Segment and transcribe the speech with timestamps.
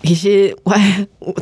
[0.00, 0.08] 好。
[0.08, 0.74] 其实我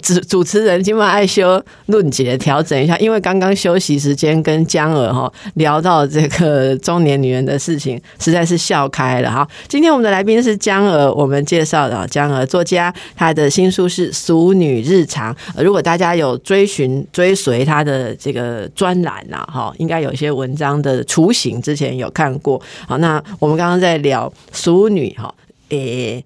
[0.02, 9.46] 主主持人今晚爱修论节调整一下，因为刚刚休息时间跟江儿哈聊到这个中年女人的事情，实在是笑开了哈。
[9.68, 15.34] 今天我们的来宾是江儿，我们介绍的江儿作家，她的新书是《俗女日常》。
[15.62, 22.60] 如果大家有追寻追随她的这个专栏呐，哈，应该有一些文章的雏形，之前有看过。
[22.88, 25.32] 好，那我们刚刚在聊俗女哈，
[25.68, 26.24] 诶，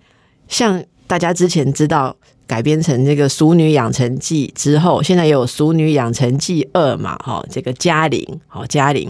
[0.48, 0.82] 像。
[1.10, 2.14] 大家之前知道
[2.50, 7.16] 改编成这个《熟女养成记》之后，现在有《熟女养成记二》嘛？
[7.18, 9.08] 哈，这个嘉玲，好嘉玲，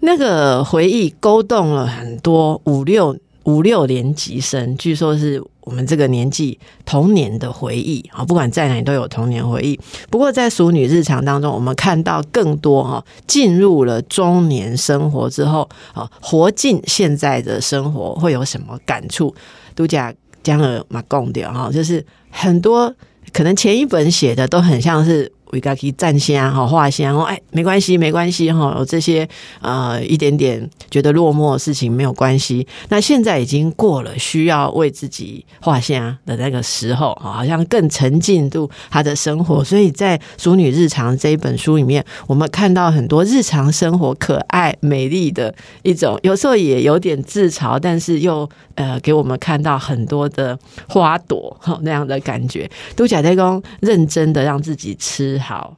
[0.00, 8.22] 那个回忆勾动了很多五六五六年级生，据说是我们这个年纪童年的回忆啊。
[8.22, 9.80] 不管在哪里都有童年回忆。
[10.10, 19.34] 不过在《熟女日常》当中，我们看到更多哈，进入了中年生活之后啊，活进现在的生活会有什么感触？
[19.74, 20.12] 都讲。
[20.44, 22.94] 将尔马共掉哈，就是很多
[23.32, 25.32] 可能前一本写的都很像是。
[25.54, 29.26] 维加可以站香哈画香哦，哎，没关系，没关系哈，有这些
[29.60, 32.66] 呃一点点觉得落寞的事情没有关系。
[32.88, 39.62] 那现在已经过了需要为自己画香的那个时候好像更沉浸度他的生活。
[39.62, 52.68] 所以在《淑女日常》这一本书里面，我们看到很多日常生活可爱美丽的一种，有时候也有点自嘲，但是又呃给我们看到很多的花朵哈那样的感觉。
[52.96, 55.40] 都假太公认真的让自己吃。
[55.44, 55.76] 好，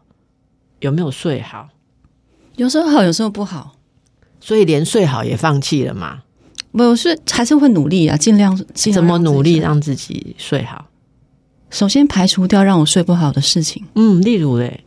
[0.78, 1.68] 有没有睡好？
[2.54, 3.74] 有时候好，有时候不好，
[4.40, 6.22] 所以连睡好也放弃了嘛？
[6.72, 8.56] 不是，还是会努力啊，尽量
[8.94, 10.86] 怎么努力让自己睡好？
[11.70, 14.84] 首先排除掉让我睡不好的事情，嗯，例如嘞，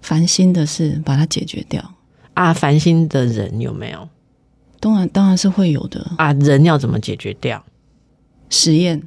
[0.00, 1.94] 烦心的事把它解决掉
[2.34, 2.54] 啊。
[2.54, 4.08] 烦心的人有没有？
[4.78, 6.32] 当然，当然是会有的啊。
[6.34, 7.62] 人要怎么解决掉？
[8.48, 9.02] 实验，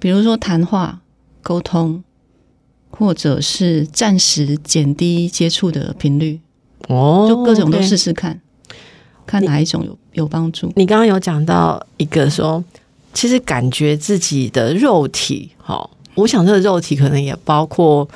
[0.00, 1.00] 比如说谈话
[1.42, 2.02] 沟通。
[2.98, 6.40] 或者是暂时减低接触的频率，
[6.88, 8.40] 哦，就各种都试试看，
[9.26, 10.72] 看哪一种有有帮助。
[10.76, 12.64] 你刚刚有讲到一个说，
[13.12, 18.08] 其实感觉自己的肉体，哈，我想这个肉体可能也包括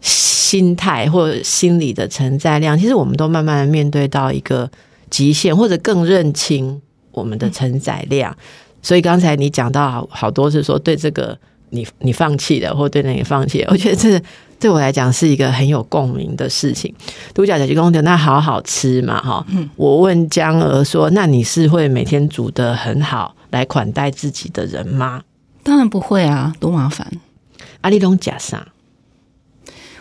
[0.00, 2.78] 心态或者心理的承载量。
[2.78, 4.70] 其实我们都慢慢的面对到一个
[5.10, 6.80] 极限，或者更认清
[7.10, 8.34] 我们的承载量。
[8.80, 11.38] 所以刚才你讲到好好多是说对这个。
[11.74, 14.20] 你你放弃了，或对那个放弃， 我觉得这
[14.58, 16.94] 对我来讲是一个很有共鸣的事情。
[17.34, 19.44] 独角小鸡公的那好好吃嘛，哈。
[19.76, 25.22] 我问江儿说：“那你是会每天煮的很好来款待自己的人吗？”
[25.64, 27.10] 当然不会啊，多麻烦。
[27.82, 28.68] 阿里龙假啥？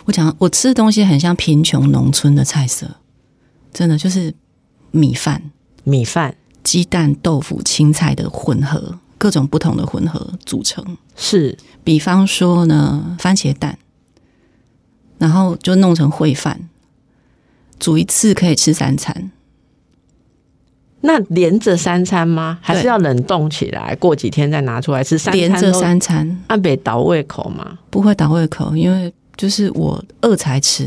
[0.06, 2.88] 我讲我吃的东西很像贫穷农村的菜色，
[3.74, 4.34] 真的就是
[4.92, 5.52] 米饭、
[5.84, 9.00] 米饭、鸡蛋、豆腐、青菜的混合。
[9.24, 10.86] 各种不同的混合组成
[11.16, 13.78] 是，比方说呢，番茄蛋，
[15.18, 16.68] 然后就弄成烩饭，
[17.80, 19.32] 煮一次可以吃三餐。
[21.00, 22.60] 那连着三餐吗？
[22.62, 25.18] 还是要冷冻起来，过几天再拿出来吃？
[25.32, 27.80] 连着三餐，按北倒胃口吗？
[27.90, 30.86] 不会倒胃口，因为就是我饿才吃，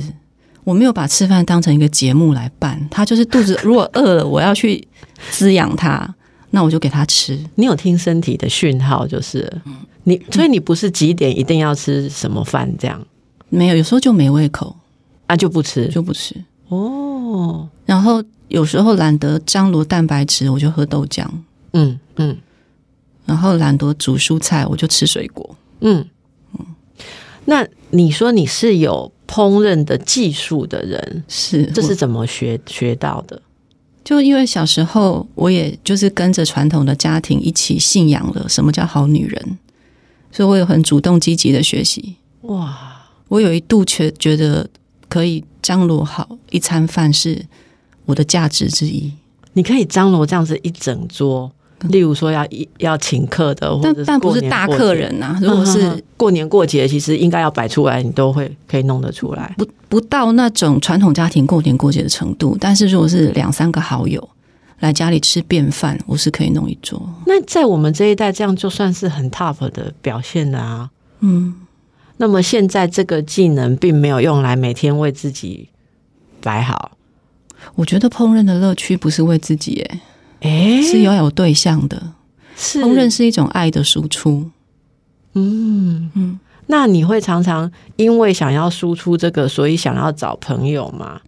[0.63, 2.87] 我没有把吃饭当成一个节目来办。
[2.91, 4.87] 他就是肚子如果饿了，我要去
[5.31, 6.15] 滋养他。
[6.57, 7.39] 那我就给他吃。
[7.57, 9.47] 你有听身体的讯号，就是
[10.05, 13.07] 你，所以你不是几点一定要吃什么饭这样？
[13.51, 14.75] 没有，有时候就没胃口
[15.27, 16.35] 啊，就不吃，就不吃。
[16.69, 21.27] 哦，然后有时候懒得张罗蛋白质，我就喝豆浆。
[21.75, 22.35] 嗯嗯，
[23.27, 25.55] 然后懒得煮蔬菜，我就吃水果。
[25.81, 26.09] 嗯
[26.59, 26.65] 嗯，
[27.45, 33.43] 那你说你是有烹饪的技术的人，是这是怎么学学到的？
[34.07, 39.59] 就因为小时候，我也就是跟着传统的家庭一起信仰了什么叫好女人，
[40.31, 42.15] 所以我有很主动积极的学习。
[42.43, 43.03] 哇！
[43.27, 44.71] 我有一度觉觉得
[45.09, 47.45] 可以张罗好一餐饭是
[48.05, 49.13] 我的价值之一。
[49.55, 51.51] 你可以张罗这样子一整桌。
[51.89, 55.39] 例如说要一要请客的，但但不是大客人呐。
[55.41, 59.55] 如果是过年过节，其实应该要摆出来，你都会可以弄得出来。
[59.59, 64.29] 不不到那种传统家庭过年过节的程度，但是如果是两三个好友
[64.81, 67.01] 来家里吃便饭，我是可以弄一桌。
[67.27, 70.91] 那在我们这一代，这样就算是很 top 的表现了啊。
[71.21, 71.55] 嗯。
[72.19, 75.69] 那么现在这个技能并没有用来每天为自己
[76.41, 76.93] 摆好。
[77.75, 80.01] 我觉得烹饪的乐趣不是为自己，哎。
[80.47, 82.15] 哎，是要有对象的，
[82.57, 82.83] 是。
[82.83, 84.51] 烹饪是一种爱的输出。
[85.35, 86.11] 嗯。
[86.15, 91.21] 嗯，那你会常常因为想要输出这个，所以想要找朋友吗？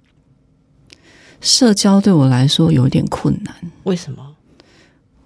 [1.40, 3.54] 社交对我来说有点困难，
[3.84, 4.24] 为什么？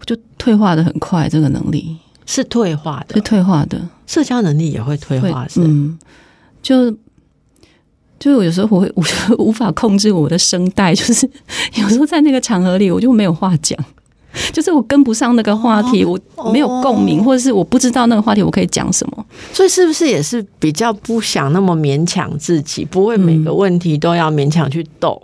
[0.04, 1.96] 就退化的很快，这个能力。
[2.26, 5.98] 是退化的，是退化的，社交能力也会退化，是嗯，
[6.62, 6.96] 就
[8.22, 11.28] 就是我有时候我会，我就无法控制我的声带， 就是
[11.74, 13.76] 有时候在那个场合里，我就没有话讲，
[14.52, 16.16] 就是我跟不上那个话题，我
[16.52, 25.20] 没有共鸣，或者是我不知道那个话题我可以讲什么，所以是不是也是比较不想那么勉强自己，不会每个问题都要勉强去斗。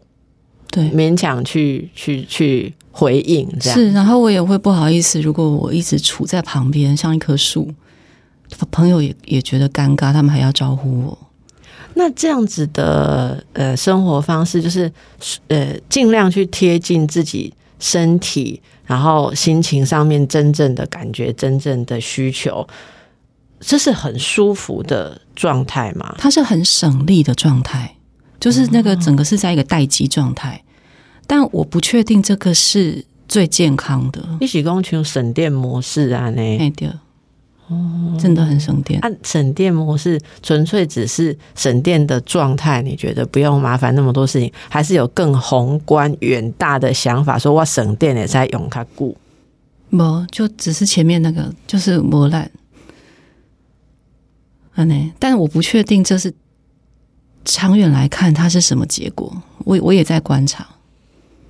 [0.73, 3.93] 对，勉强去去去回应，这样是。
[3.93, 7.71] 然后我也会不好意思，如果我一直处在旁边，像一棵树，
[8.73, 11.19] 朋友也也觉得尴尬，他们还要招呼我。
[11.99, 14.91] 那这样子的呃生活方式，就是
[15.49, 22.65] 呃尽量去贴近自己身体，然后心情上面真正的感觉，真正的需求，
[23.59, 26.15] 这是很舒服的状态嘛？
[26.17, 27.97] 它是很省力的状态。
[28.39, 30.63] 就是那个整个是在一个待机状态，
[31.27, 34.25] 但我不确定这个是最健康的。
[34.41, 36.89] 一起工群省电模式啊，那对，
[37.69, 38.99] 哦，真的很省电。
[39.01, 47.39] 按省电模式，纯粹只是省电的状态，你觉得不用麻烦那么多事情，还是有更宏观远大的想法？
[47.39, 49.17] 说我省电也在用它固，
[49.91, 52.51] 不就只是前面那个就是磨烂，
[54.75, 55.13] 啊呢？
[55.19, 56.35] 但我不确定这是。
[57.45, 59.35] 长远来看，它是什么结果？
[59.65, 60.67] 我我也在观察。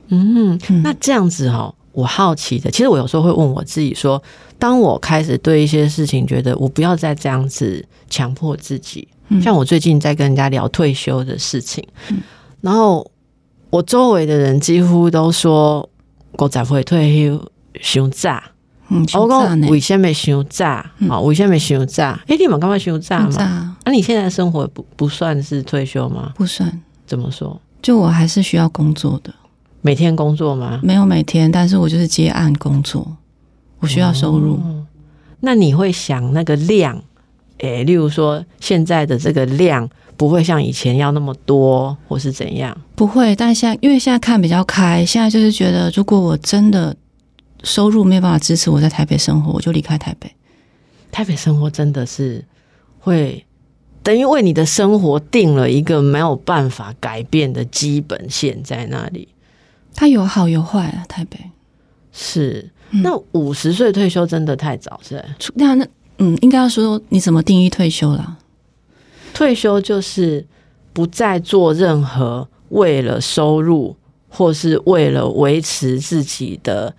[0.09, 4.23] 嗯，那这样子哈，我好奇的，其实我有时候会问我自己说，
[4.57, 9.09] 当我开始对一些事情觉得我不要再这样子强迫自己，
[9.43, 11.85] 像我最近在跟人家聊退休的事情，
[12.61, 13.05] 然后
[13.71, 15.91] 我周围的人几乎都说，
[16.35, 17.51] 我才会退休，
[17.81, 18.41] 休炸。
[18.91, 20.89] 嗯，我讲为什么休炸？
[21.11, 22.23] 啊，为什么休炸？
[22.29, 23.77] 哎，你们干嘛休假嘛？
[23.85, 26.33] 那你现在生活不不算是退休吗？
[26.37, 26.81] 不算。
[27.09, 27.61] 怎么说？
[27.83, 29.35] 就我还是需要工作的，
[29.81, 30.81] 每天工作吗？
[30.83, 33.17] 没有每天，但是我就是接案工作，
[33.81, 34.61] 我需要收入。
[35.41, 37.03] 那你会想那个量？
[37.59, 42.77] 诶，例如说现在的这个量不会像以前要那么多，或是怎样？
[42.95, 46.97] 不会，但现在因为现在看比较开，现在就是觉得如果我真的。
[47.65, 50.33] 收入没有办法支持我在台北生活，我就离开台北。
[51.11, 52.45] 台北生活真的是
[53.01, 53.45] 会
[54.01, 59.27] 等于为你的生活定了一个没有办法改变的基本线在那里。
[59.99, 61.37] 它有好有坏啊，台北
[62.13, 62.71] 是。
[63.03, 65.25] 那五十岁退休真的太早是？
[65.57, 65.85] 那那
[66.19, 68.39] 嗯，应该要说你怎么定义退休了？
[69.35, 70.47] 退休就是
[70.93, 73.97] 不再做任何为了收入
[74.29, 76.95] 或是为了维持自己的。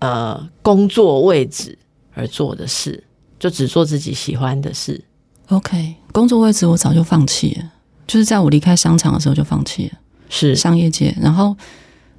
[0.00, 1.78] 呃，工作位置
[2.12, 3.02] 而做的事，
[3.38, 5.02] 就只做自己喜欢的事。
[5.48, 7.72] OK，工作位置我早就放弃了，
[8.06, 9.98] 就是在我离开商场的时候就放弃了。
[10.28, 11.56] 是商业界，然后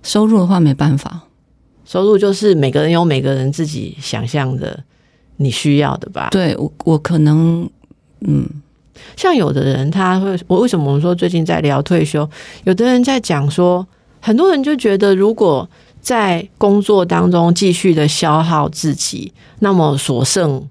[0.06, 1.24] 收入的话没办法，
[1.84, 4.82] 收入就是每个人有每个人自己想象的
[5.36, 6.30] 你需要的吧？
[6.32, 7.70] 对我，我可能
[8.22, 8.48] 嗯，
[9.18, 12.30] 像有的人他会，我为什么我们说最近在聊退休？
[12.64, 13.86] 有的人在讲说，
[14.22, 15.68] 很多人就觉得如果。
[16.06, 20.70] 在工作当中继续的消耗自己，那么所剩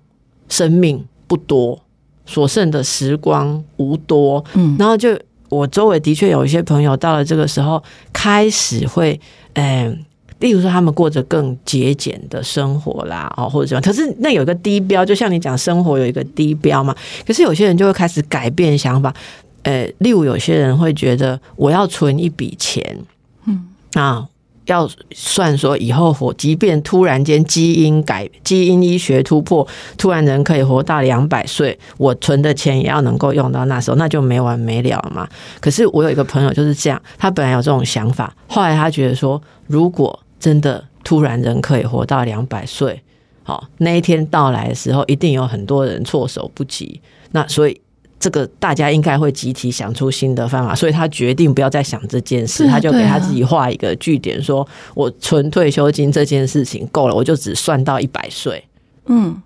[0.48, 1.76] 生命不多，
[2.25, 4.44] 所剩的时光无多。
[4.54, 5.19] 嗯，然后就
[5.49, 7.82] 我周围的确有一些朋友到了这个时候，
[8.13, 9.20] 开始会，
[9.55, 10.05] 嗯，
[10.41, 13.81] 例如说他们过着更节俭的生活啦，哦，或者什么。
[13.81, 16.94] 可是那有一个低标，就像你讲，生活有一个低标嘛。
[17.27, 19.15] 可是有些人就会开始改变想法，
[19.63, 22.98] 呃，例如有些人会觉得我要存一笔钱，
[23.46, 24.29] 嗯啊。
[24.66, 29.66] 要算说以后活，即便突然间基因改、基因医学突破，
[29.96, 35.28] 突然人可以活到两百岁，我存的钱也要能够用到那时候，那就没完没了嘛。
[35.60, 43.02] 可是我有一个朋友就是这样，他本来有这种想法，后来他觉得说，如果真的突然人可以活到两百岁，
[43.42, 47.00] 好，那一天到来的时候，一定有很多人措手不及。
[47.32, 47.80] 那所以。
[48.24, 58.64] 这个大家应该会集体想出新的方法，所以他决定不要再想这件事，他就给他自己画一个句点，说我存退休金这件事情够了，我就只算到一百岁。
[59.08, 59.36] 嗯，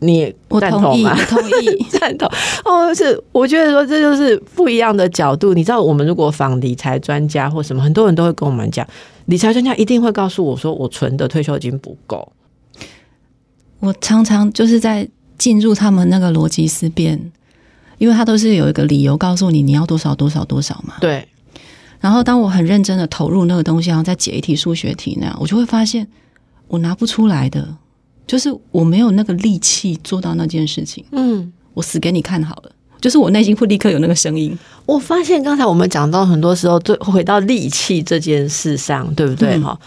[0.00, 1.16] 你赞同吗？
[1.28, 2.28] 同意， 赞同。
[2.64, 5.54] 哦，是，我觉得说这就是不一样的角度。
[5.54, 8.84] 你知道，我们如果访理财专家或什么，很多人都会跟我们讲，
[9.26, 12.32] 理财专家一定会告诉我说，我存的退休金不够。
[13.78, 15.08] 我常常就是在
[15.38, 17.30] 进入他们那个逻辑思辨。
[17.98, 20.94] 因为他都是有一个理由告诉你你要多少多少多少嘛。
[21.00, 21.26] 对。
[22.00, 26.06] 然后当我很认真的投入那个东西，然后再解一题数学题那样，我就会发现
[26.68, 27.76] 我拿不出来的，
[28.26, 31.04] 就是我没有那个力气做到那件事情。
[31.12, 31.52] 嗯。
[31.74, 34.56] 我死给你看好了，就是我内心会立刻有那个声音。
[34.84, 39.56] 我发现刚才我们讲到很多时候，最回到力气这件事上，对不对？
[39.60, 39.78] 哈，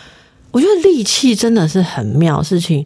[0.52, 2.86] 我觉得力气真的是很妙事情。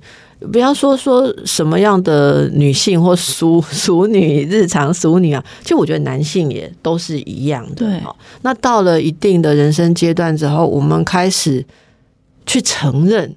[0.51, 7.75] 不要说说什么样的女性或熟熟 女、日常熟女啊，其实我觉得男性也都是一样的。
[7.75, 8.01] 对，
[8.41, 11.65] 那到了一定的人生阶段之后，我们开始
[12.45, 13.33] 去承认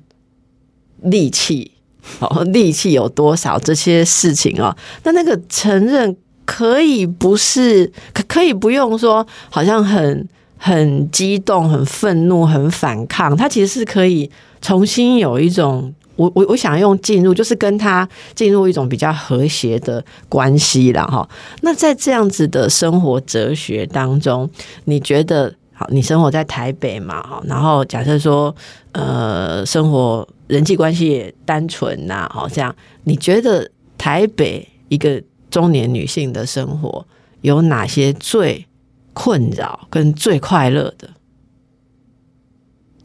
[1.02, 1.70] 力气，
[2.18, 4.76] 哦，力气有多少这些事情啊？
[5.04, 6.14] 那那个承认
[6.44, 14.28] 可以不是，可可以不用说，好像很很激动、很愤怒、很反抗，它其实是可以
[14.60, 15.94] 重新有一种。
[16.18, 21.26] 我我我想用进入，就是跟他进入一种比较和谐的关系了哈。
[21.62, 24.50] 那在这样子的生活哲学当中，
[24.84, 25.86] 你觉得好？
[25.90, 27.40] 你生活在台北嘛哈？
[27.46, 28.54] 然后假设说，
[28.90, 37.06] 呃，生活人际关系也单纯呐，好这样，你觉得台北一个中年女性的生活
[37.42, 38.66] 有哪些最
[39.14, 41.08] 困扰跟最快乐的？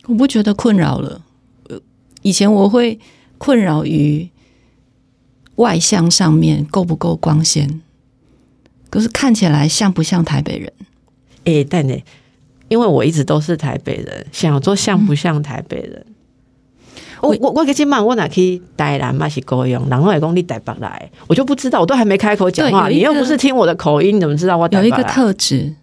[0.08, 1.22] 我不觉得困扰了。
[2.24, 3.00] 以前我会
[3.38, 4.28] 困扰于
[5.56, 7.82] 外向上面够不够光鲜，
[8.90, 10.74] 可是看起来像不像台北人？
[11.46, 11.96] 哎，但呢，
[12.70, 16.06] 因为我一直都是台北人，想做像不像台北人？
[17.22, 25.76] 我我我今晚我哪去台南嘛是够用，然后也讲你台北来，我就不知道，我都还没开口讲话，你又不是听我的口音，你怎么知道我有一个特质？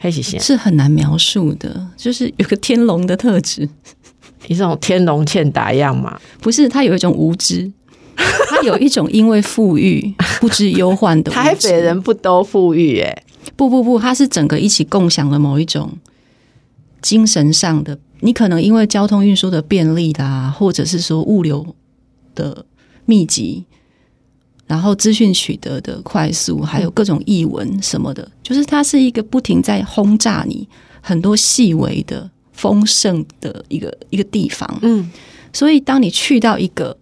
[0.00, 3.68] 黑喜线是很难描述的，就是有个天龙的特质。
[4.46, 6.18] 一种天龙欠打样嘛？
[6.40, 7.70] 不是，他有一种无知，
[8.48, 11.30] 他有一种因为富裕 不知忧患的。
[11.30, 13.00] 台北人不都富裕？
[13.00, 13.24] 哎，
[13.56, 15.92] 不不不，他是整个一起共享了某一种
[17.02, 17.98] 精神上的。
[18.20, 21.64] 你可能因为交通运输的便利啦，或者是说物流
[22.34, 22.64] 的
[23.04, 23.64] 密集，
[24.66, 30.68] 然后资讯取得的快速，还有各种译文什么的，就是它是一个不停在轰炸你
[31.00, 32.28] 很多细微的。
[32.58, 35.08] 丰盛的一个一个地方，嗯，
[35.52, 36.96] 所以当你去到一个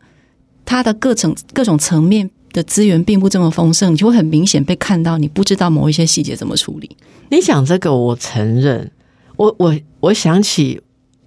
[0.66, 6.94] 它的各层各种层面的资源并不这么丰盛，你就会很明显被看到，你不知道某一些细节怎么处理。
[7.30, 8.90] 你讲这个，我承认，
[9.36, 10.78] 我我我想起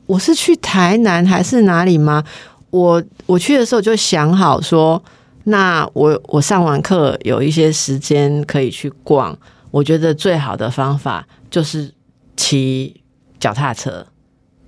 [0.06, 2.24] 我是去台南还是哪里吗？
[2.70, 5.04] 我我去的时候就想好说，
[5.46, 9.36] 那我我上完课有一些时间可以去逛，
[9.72, 11.92] 我觉得最好的方法就是
[12.38, 13.02] 骑
[13.40, 14.06] 脚踏车。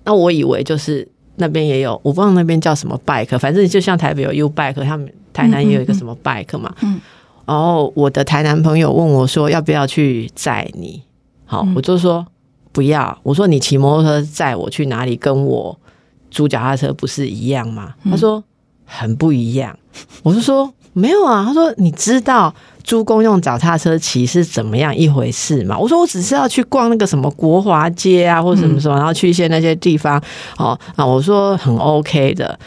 [0.03, 6.74] 那我以为就是那边也有，我不知道那边叫什么 bike，反正就像台北有 U bike，他们台南也有一个什么 bike 嘛。
[6.81, 7.00] 嗯。
[7.46, 11.03] 然后我的台南朋友问我说：“要不要去载你？”
[11.46, 12.25] 好，我就说
[12.72, 13.17] 不要。
[13.24, 15.17] 我说：“你骑摩托车载我去哪里？
[15.17, 15.77] 跟我
[16.29, 18.41] 租脚踏车不是一样吗？”他说
[18.86, 19.77] ：“很不一样。”
[20.24, 25.77] 我就说：“没有啊。”他说：“你知道？”租公用脚踏车骑是怎么样一回事嘛？
[25.77, 30.21] 我说我只是要去逛那个什么国华街啊，或者什么什么，然后去一些那些地方
[30.57, 32.57] 哦啊，我说很 OK 的。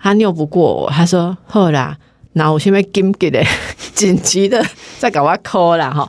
[0.00, 1.96] 他拗不过我，他说好啦，
[2.34, 3.42] 那我现在紧急的
[3.94, 4.64] 紧急的
[4.98, 6.08] 再搞我 call 啦哈，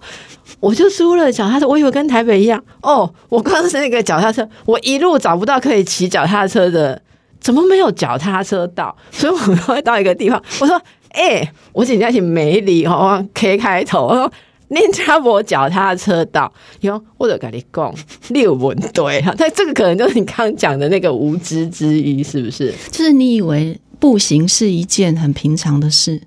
[0.60, 7.01] 我就租了脚踏车，我以为跟台北一样哦，我刚是那个脚踏车，我一路找不到可以骑脚踏车的，
[7.39, 8.96] 怎么没有脚踏车道？
[9.12, 9.38] 所以我
[9.74, 10.80] 会到一个地方，我说。
[11.10, 14.32] 哎，我紧张起美里哦，K 开头，我说
[14.70, 17.94] 念家博脚踏车道，有或者跟你讲
[18.30, 22.74] 六文对哈，但这个可能就是你刚刚讲的那个无知之一，是不是？
[22.92, 26.22] 就是你以为步行是一件很平常的事，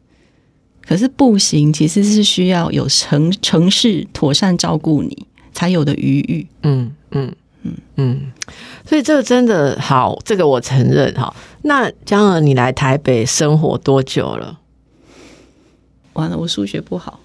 [0.87, 6.47] 可是步行其实是需要有城城市妥善照顾你才有的余裕。
[6.63, 7.33] 嗯嗯
[7.63, 8.33] 嗯嗯，
[8.87, 11.35] 所以这个真的好，这个我承认哈。
[11.63, 14.60] 那江儿，你来台北生活多久了？
[16.15, 17.21] 完了，我数学不好，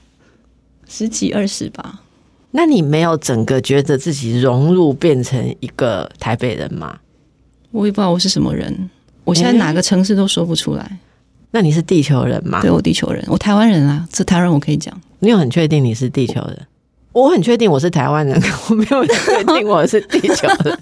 [0.88, 2.02] 十几二十吧。
[2.52, 7.00] 那你没有整个觉得自己融入变成一个台北人吗？
[7.72, 8.90] 我也不知道我是什么人，
[9.26, 11.00] 我现在哪个城市都说不出来。
[11.52, 12.62] 那你是地球人吗？
[12.62, 14.98] 对，我地球人，我台湾人啊，这台湾人我可以讲。
[15.20, 16.68] 你有很确定你是地球人？
[17.12, 20.80] 我很确定我是台湾人， 我没有确定我是地球人。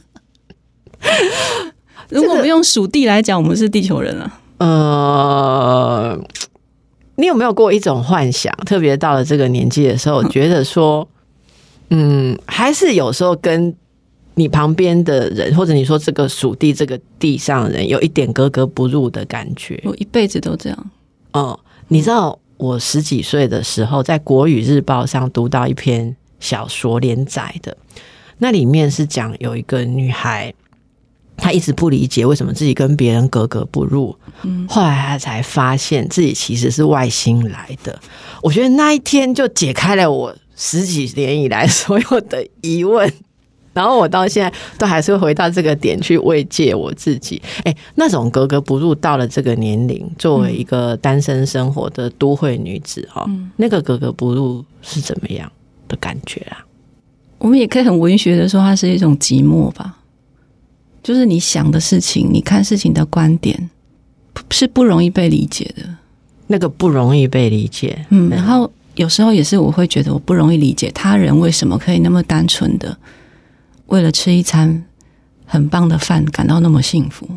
[2.09, 4.39] 如果我们用属地来讲，我们是地球人啊。
[4.59, 6.19] 呃。
[7.15, 8.51] 你有没有过一种幻想？
[8.65, 11.07] 特别到了这个年纪的时候，觉得说，
[11.89, 13.73] 嗯，还是有时候跟
[14.33, 19.79] 你旁边的人，或者你说这个属地这个地上人，有一点格格不入的感觉。
[19.85, 20.91] 我一辈子都这样。
[21.33, 27.77] 哦，你知道我十几岁的时候，在国语日报上读到一篇小说连载的，
[28.39, 30.53] 那里面是讲有一个女孩。
[31.43, 37.99] 他一直不理解为什么自己跟别人格格不入，嗯，后来他才发现自己其实是外星来的。
[38.41, 43.11] 我觉得那一天就解开了我十几年以来所有的疑问。
[43.73, 47.41] 然后我到现在都还是会回到这个点去慰藉我自己。
[47.65, 55.51] 哎，那种格格不入到了这个年龄，作为一个单身生活的都会女子哈，那个格格不入是怎么样
[55.89, 56.63] 的感觉啊？
[57.39, 59.97] 我们也可以很文学的说，它是一种寂寞吧。
[61.03, 63.69] 就是你想的事情，你看事情的观点
[64.49, 65.83] 是不容易被理解的。
[66.47, 68.29] 那个不容易被理解，嗯。
[68.29, 72.97] 然后有时候也是我会觉得我不容易理解他人为什么可以那么单纯的。
[73.87, 74.83] 为了吃一餐
[75.45, 77.27] 很棒的饭，感到那么幸福，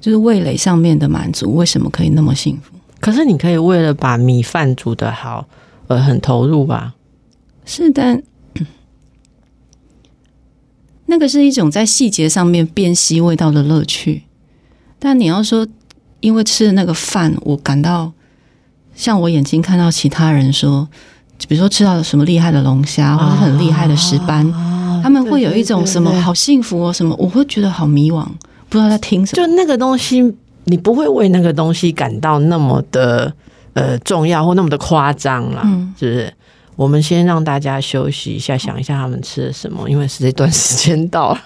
[0.00, 2.72] 就是味蕾上面的满足，为什么可以那么幸福？
[3.00, 5.46] 可是你可以为了把米饭煮得好
[5.86, 6.94] 而很投入吧？
[7.64, 8.22] 是，但
[11.06, 14.22] 那个是一种在细节上面辨析味道的乐趣。
[14.98, 15.66] 但你要说，
[16.20, 18.12] 因为吃的那个饭，我感到
[18.94, 20.88] 像我眼睛看到其他人说，
[21.46, 24.50] 比如说吃到了什么厉害的龙虾，或者很厉害的石斑。
[25.02, 28.26] 他们会有一种什么好幸福哦，什么我会觉得好迷惘，
[28.68, 29.46] 不知道在听什么。
[29.46, 30.34] 就那个东西，
[30.64, 33.32] 你不会为那个东西感到那么的
[33.74, 35.62] 呃重要或那么的夸张了，
[35.96, 36.34] 是不是？
[36.76, 41.42] 我们先让大家休息一下，想一下他们吃了什么，因为是这段时间到了。